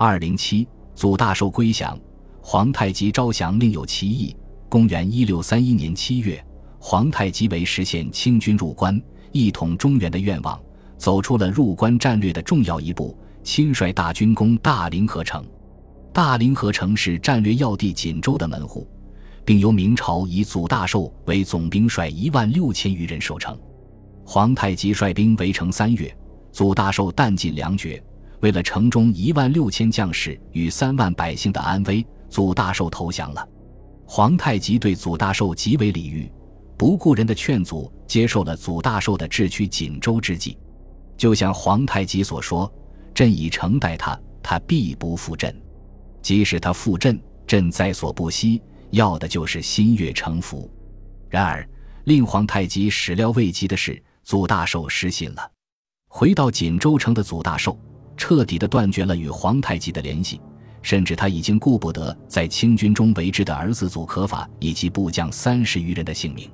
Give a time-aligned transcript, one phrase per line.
[0.00, 1.98] 二零七，祖大寿归降，
[2.40, 4.32] 皇太极招降另有其意。
[4.68, 6.40] 公元一六三一年七月，
[6.78, 10.56] 皇太极为实现清军入关、一统中原的愿望，
[10.96, 15.44] 走出了入关战略的重要一步，亲率大军攻大凌河城。
[16.12, 18.86] 大凌河城是战略要地锦州的门户，
[19.44, 23.58] 并由明朝以祖大寿为总兵帅一万六千余人守城。
[24.24, 26.16] 皇太极率兵围城三月，
[26.52, 28.00] 祖大寿弹尽粮绝。
[28.40, 33.48] 为了城中一万六千将士与三万百姓的安危，祖大寿投降了。
[34.06, 36.30] 皇太极对祖大寿极为礼遇，
[36.76, 40.56] 不顾人的劝阻，接受了祖大寿的智取锦州之计。
[41.16, 42.72] 就像皇太极所说
[43.12, 45.52] ：“朕以诚待他，他必不负朕；
[46.22, 50.70] 即使他负朕，朕在所不惜，要的就是心悦诚服。”
[51.28, 51.68] 然而，
[52.04, 55.50] 令皇太极始料未及的是，祖大寿失信了。
[56.06, 57.76] 回到锦州城的祖大寿。
[58.18, 60.38] 彻底的断绝了与皇太极的联系，
[60.82, 66.50] 甚至他已经顾不得在清军中为之的儿子祖可法以及部将三十余人的性命。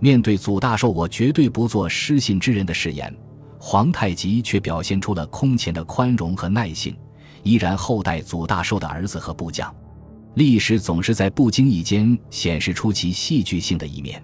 [0.00, 3.14] 面对祖大寿“我绝对不做失信之人”的誓言，
[3.58, 6.96] 皇太极却表现出了空前的宽容和耐性，
[7.42, 9.72] 依然厚待祖大寿的儿子和部将。
[10.34, 14.20] 历史总是在不经意间显示出其戏剧性的一面。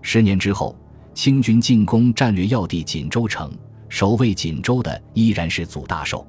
[0.00, 0.74] 十年之后，
[1.14, 3.52] 清军进攻战略要地锦州城。
[3.92, 6.26] 守卫锦州的依然是祖大寿，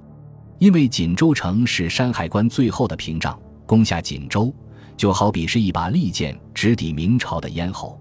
[0.59, 4.53] 因为锦州城是山海关最后的屏障，攻下锦州
[4.97, 7.97] 就好比是一把利剑直抵明朝的咽喉。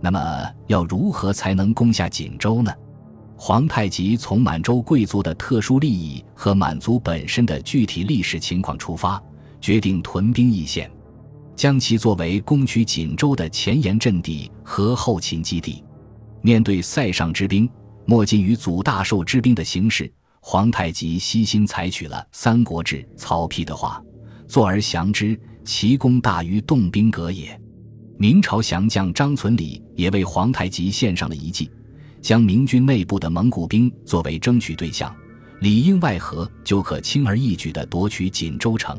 [0.00, 0.18] 那么，
[0.66, 2.72] 要如何才能攻下锦州呢？
[3.36, 9.22] 皇太极从满洲贵族的特殊利益和满族本身的具体历史情况出发，
[9.60, 10.90] 决定屯兵易县，
[11.54, 15.84] 将其作为攻取锦州的前沿阵地和后勤基地。
[16.42, 17.70] 面对塞上之兵。
[18.08, 24.00] 莫近于祖大寿之兵的形势，皇太极悉心采取了《三国志》曹丕的话
[24.46, 27.60] ：“坐而降之，其功大于动兵革也。”
[28.16, 31.68] 明朝降将张存礼也为皇太极献上了一计，
[32.22, 35.12] 将明军内部的蒙古兵作为争取对象，
[35.60, 38.96] 里应外合就可轻而易举地夺取锦州城。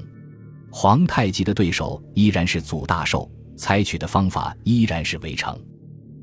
[0.70, 5.58] 皇太极的对手依然是祖大寿，采取的方法依然是围城。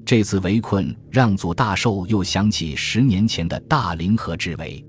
[0.05, 4.85] 这次围困让祖大寿又想起十年前的大凌河之围，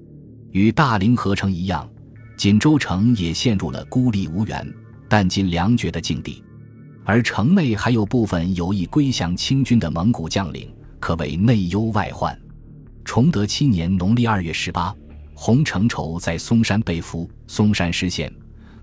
[0.52, 1.90] 与大凌河城一样，
[2.36, 4.74] 锦州城也陷入了孤立无援、
[5.08, 6.44] 弹尽粮绝的境地。
[7.06, 12.38] 而城内还有部分有意归降清军的蒙古将领，可谓内忧外患。
[13.06, 14.94] 崇德七年农历二月十八，
[15.34, 18.30] 洪承畴在嵩山被俘，嵩山失陷，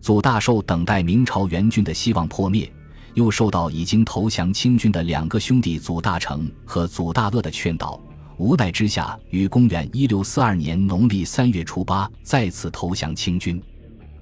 [0.01, 2.73] 祖大寿等待明朝援军的希望破灭。
[3.15, 8.01] 又受到已经投降清军的两个兄弟祖大成和祖大乐的劝导，
[8.39, 13.63] 无奈之下，于公元一六四二年农历三月初八再次投降清军。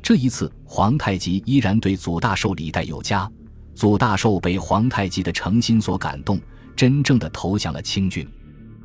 [0.03, 3.31] 这一次，皇太极依然对祖大寿礼待有加。
[3.75, 6.41] 祖大寿被皇太极的诚心所感动，
[6.75, 8.29] 真正的投降了清军。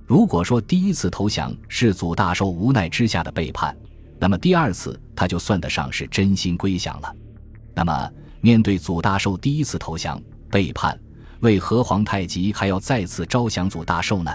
[0.05, 3.75] 如果说第一次投降是祖大寿无奈之下的背叛，
[4.19, 7.15] 那么第二次他就算得上是真心归降了。
[7.73, 8.11] 那么。
[8.41, 10.99] 面对祖大寿第一次投降背叛，
[11.39, 14.31] 为何皇太极还要再次招降祖大寿呢？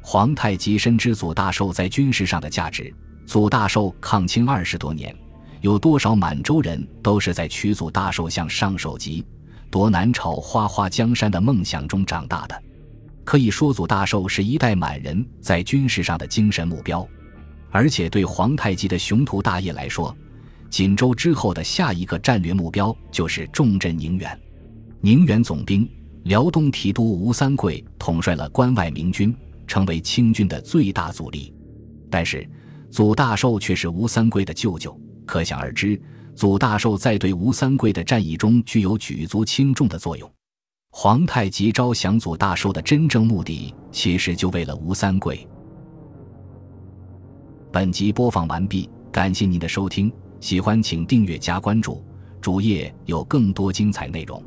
[0.00, 2.94] 皇太极深知祖大寿在军事上的价值。
[3.26, 5.14] 祖大寿抗清二十多年，
[5.60, 9.24] 有多少满洲人都是在取祖大寿向上首级、
[9.70, 12.62] 夺南朝花花江山的梦想中长大的。
[13.24, 17.06] 可以说，祖大寿是一代满人在军事上的精神目标。
[17.70, 20.16] 而且，对皇太极的雄图大业来说，
[20.70, 24.38] 锦州之后的下一个战略目标就是重镇宁远。
[25.00, 25.88] 宁远总兵
[26.24, 29.34] 辽东提督吴三桂统帅了关外明军，
[29.66, 31.54] 成为清军的最大阻力。
[32.10, 32.48] 但是，
[32.90, 36.00] 祖大寿却是吴三桂的舅舅，可想而知，
[36.34, 40.30] 祖大寿在对吴三桂的战役中具有举足轻重的作用。
[40.90, 45.46] 皇太极招降祖大寿的真正目的，其实就为了吴三桂。
[47.70, 50.10] 本集播放完毕，感谢您的收听。
[50.40, 52.02] 喜欢请订阅加关注，
[52.40, 54.42] 主页有更多精彩内容。